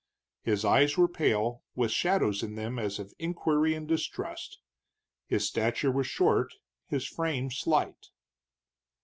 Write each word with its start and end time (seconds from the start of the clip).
His 0.41 0.65
eyes 0.65 0.97
were 0.97 1.07
pale, 1.07 1.61
with 1.75 1.91
shadows 1.91 2.41
in 2.41 2.55
them 2.55 2.79
as 2.79 2.97
of 2.97 3.13
inquiry 3.19 3.75
and 3.75 3.87
distrust; 3.87 4.57
his 5.27 5.45
stature 5.45 5.91
was 5.91 6.07
short, 6.07 6.55
his 6.87 7.05
frame 7.05 7.51
slight. 7.51 8.07